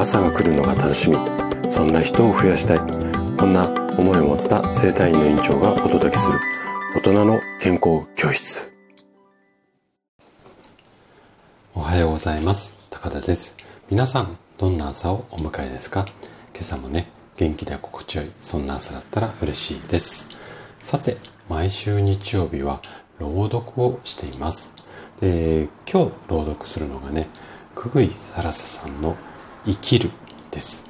[0.00, 1.18] 朝が来るのが楽しみ。
[1.70, 2.78] そんな人を増やしたい。
[3.36, 3.68] こんな
[3.98, 6.40] 思いを持った生体院の院長がお届けする。
[6.96, 8.72] 大人の健康教室。
[11.74, 12.78] おはようございます。
[12.88, 13.58] 高田です。
[13.90, 16.06] 皆さんどんな朝をお迎えですか？
[16.54, 17.06] 今朝もね
[17.36, 20.30] 元気で心地よいそんな朝だったら嬉しいです。
[20.78, 21.18] さて
[21.50, 22.80] 毎週日曜日は
[23.18, 24.72] 朗読をしています。
[25.20, 27.28] で今日朗読するのがね
[27.76, 29.14] 久々井サラサさんの
[29.66, 30.10] 生きる
[30.50, 30.84] です、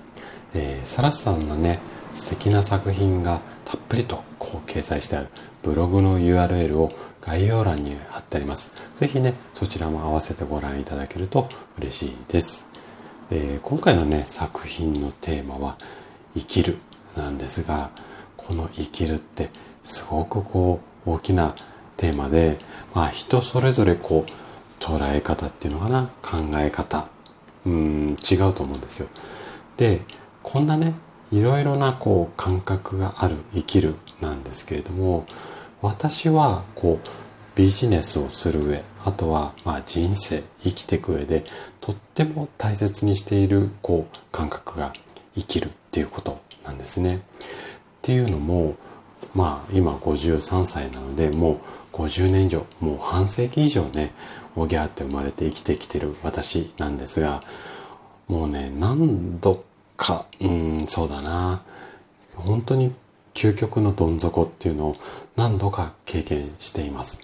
[0.55, 1.79] えー、サラサさんのね
[2.13, 5.29] 素敵な作品がたっぷりとこう掲載してある
[5.63, 6.89] ブログの URL を
[7.21, 8.73] 概要欄に貼ってあります。
[8.95, 11.49] ぜひね、そちらも合わせてご覧いただけると
[11.79, 12.71] 嬉しいです。
[13.31, 15.77] えー、今回のね、作品のテーマは
[16.35, 16.79] 生きる
[17.17, 17.91] なんですが、
[18.37, 19.51] この生きるって
[19.83, 21.55] すごくこう大きな
[21.97, 22.57] テーマで、
[22.95, 27.09] まあ人それぞれこう捉え方っていうのかな、考え方、
[27.67, 29.09] うん、違うと思うんですよ。
[29.77, 30.01] で、
[30.43, 30.95] こんなね、
[31.33, 35.27] いろいろなこう感覚がある生きるなんですけれども、
[35.83, 37.09] 私はこう
[37.55, 41.45] ビジネスをする上、あとはまあ人生、生きていく上で
[41.81, 44.93] とっても大切にしているこう感覚が
[45.35, 47.17] 生きるっていうことなんですね。
[47.17, 47.21] っ
[48.03, 48.77] ていうのも、
[49.35, 51.61] まあ今53歳なのでも
[51.93, 54.13] う50年以上、もう半世紀以上ね、
[54.57, 57.41] おぎゃーって生まれて生きてきてる私なんですが、
[58.29, 59.65] もうね、何度
[59.97, 61.61] か、うん、そうだな。
[62.37, 62.93] 本当に
[63.35, 64.95] 究極のどん底っていうのを
[65.37, 67.21] 何度か経験しています。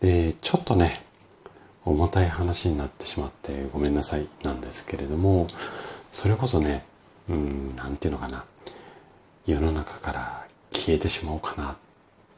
[0.00, 0.92] で、ちょっとね、
[1.84, 5.48] 重たい話になってしまってごめんなさいなんですけれども、
[6.10, 6.84] それこそね、
[7.28, 8.44] うん、なんていうのかな。
[9.46, 10.46] 世の中から
[10.88, 11.76] 消えてしまおうかな。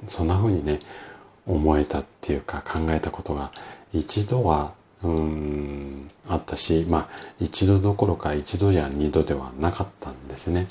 [0.09, 0.81] そんな風にね、
[1.47, 3.53] 思えたっていうか考えたことが
[3.92, 4.73] 一度は、
[5.05, 10.67] うん、あったし、まあ一度どころか一度や二度ではなかったんですね。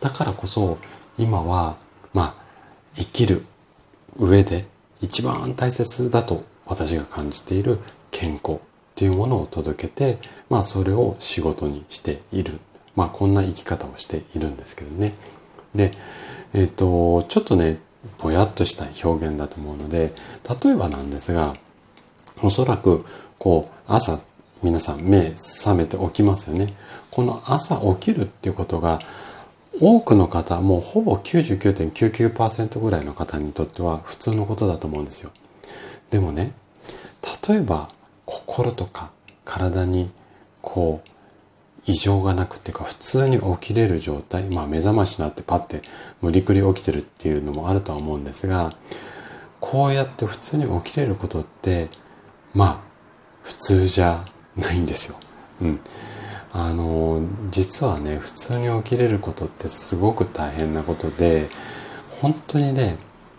[0.00, 0.78] だからこそ
[1.18, 1.76] 今は、
[2.14, 2.44] まあ、
[2.94, 3.44] 生きる
[4.16, 4.66] 上で
[5.00, 7.78] 一番大切だと私が感じている
[8.12, 8.58] 健康っ
[8.94, 10.18] ていうものを届けて、
[10.48, 12.60] まあそれを仕事にしている。
[12.94, 15.14] まあこんな生き方をしているんですけどね。
[15.74, 15.90] で、
[16.54, 17.78] えっ、ー、と、ちょっとね、
[18.22, 20.12] ぼやっとした表現だと思うので、
[20.64, 21.54] 例えばなんですが、
[22.42, 23.04] おそらく、
[23.38, 24.20] こう、朝、
[24.62, 26.66] 皆さん目覚めて起きますよね。
[27.10, 28.98] この朝起きるっていうことが、
[29.80, 35.30] 多くの方、もうほぼ99.99%ぐらいの方にとっては普通のことだと思うんですよ。
[36.10, 36.52] でもね、
[37.48, 37.88] 例えば
[38.26, 39.12] 心とか
[39.44, 40.10] 体に
[40.60, 41.08] こう
[41.86, 45.82] 異常がなくっていうか普通に起きれる状態、まあ目覚ましになってパッて
[46.20, 48.70] 無理くり起きてるっていうのもあるとは思うんですが、
[49.60, 51.88] こうやって普通に起きれることって、
[52.54, 52.80] まあ
[53.42, 54.24] 普通じゃ
[54.56, 55.16] ないんですよ。
[55.60, 55.80] うん。
[56.52, 61.48] あの、実はね、普通に起きれることってすごく大変なことで、
[62.20, 62.96] 本当にね、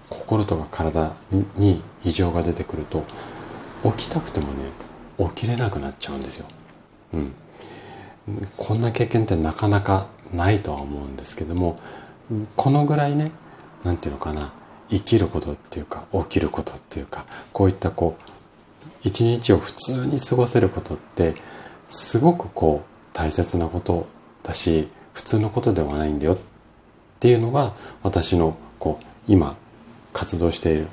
[0.10, 1.14] 心とか体
[1.58, 3.06] に異常が出てくると、
[3.84, 4.70] 起きたくてもね、
[5.20, 6.48] 起きれなくなっちゃうんですよ。
[7.14, 7.34] うん。
[8.58, 11.76] こんな経験ってなかなかないとは思うんですけども、
[12.56, 13.32] このぐらいね、
[13.84, 14.54] なんていうのかな、
[14.90, 18.32] 生きることっていうか、起きることっていうか、こういったこう、
[19.04, 21.36] 一日を普通に過ごせることって、
[21.86, 24.08] すごくこう、大切なこと
[24.42, 26.38] だし普通のことではないんだよっ
[27.20, 29.56] ていうのが私のこう今
[30.12, 30.88] 活動している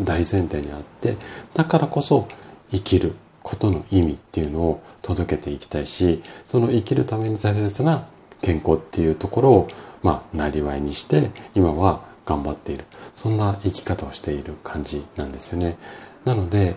[0.00, 1.16] 大前提にあって
[1.54, 2.26] だからこそ
[2.70, 3.14] 生きる
[3.46, 8.08] ことの意味っていうのを届けていきたいしその生きるために大切な
[8.42, 9.68] 健康っていうところを
[10.02, 12.84] まあなりわいにして今は頑張っている。
[13.14, 15.76] そんな生き方をしている感じなんですよね。
[16.24, 16.74] なので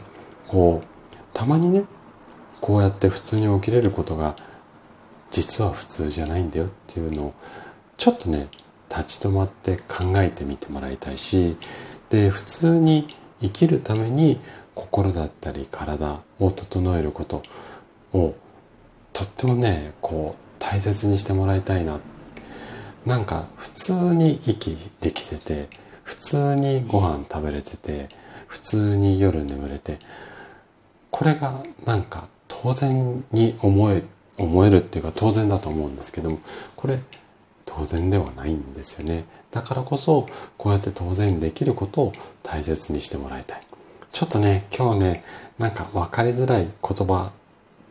[0.48, 1.86] こうたまにね
[2.62, 4.36] こうやって普通に起きれることが
[5.32, 7.34] 実は普通じゃないんだよっていうのを
[7.98, 8.48] ちょっとね
[8.90, 11.58] 立ち止まって考えてみてもらいたいし
[12.10, 13.08] で普通に
[13.42, 14.40] 生きるために
[14.80, 17.44] 心だったり体を整えること
[18.14, 18.34] を
[19.12, 22.00] とってもねこう大切にしてもらいたいな。
[23.06, 25.68] なんか普通に息できてて
[26.04, 28.08] 普通にご飯食べれてて
[28.48, 29.98] 普通に夜眠れて
[31.10, 34.04] これがなんか当然に思え
[34.38, 36.40] 思えるっていうか当然だと思うんですけども
[36.76, 37.00] これ
[37.66, 39.26] 当然ではないんですよね。
[39.52, 40.28] だからこそ
[40.58, 42.14] こうやって当然できることを
[42.44, 43.62] 大切にしてもらいたい。
[44.12, 45.20] ちょっとね今日ね
[45.58, 47.32] なんか分かりづらい言葉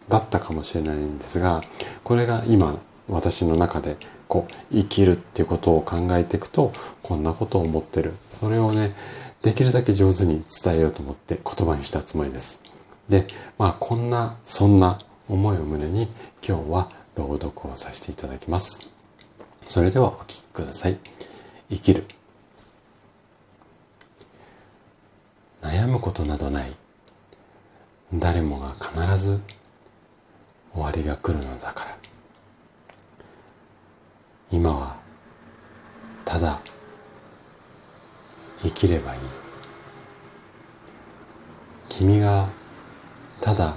[0.08, 1.60] だったかもしれないんですが
[2.04, 2.78] これが今
[3.08, 6.72] 私の中でこう生きるっていうことを考えていくと
[7.02, 8.90] こんなことを思ってるそれをね
[9.42, 12.62] できるだけ上手に伝えようと思って言葉にしたつもりです
[13.08, 13.26] で
[13.58, 14.98] まあこんなそんな
[15.28, 16.08] 思いを胸に
[16.46, 18.90] 今日は朗読をさせていただきます。
[19.66, 20.96] それではお聴きください。
[21.68, 22.17] 生きる。
[25.88, 26.72] 悩むことなどない。
[28.12, 29.40] 誰もが必ず
[30.74, 31.96] 終わりが来るのだから。
[34.50, 34.96] 今は
[36.26, 36.60] ただ
[38.60, 39.20] 生きればいい。
[41.88, 42.46] 君が
[43.40, 43.76] ただ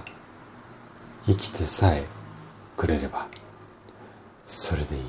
[1.26, 2.04] 生きてさえ
[2.76, 3.28] くれれば
[4.46, 5.02] それでいい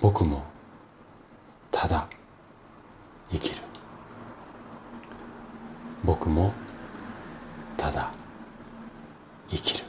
[0.00, 0.51] 僕も
[6.12, 6.52] 僕も
[7.78, 8.10] ただ
[9.48, 9.81] 生きる。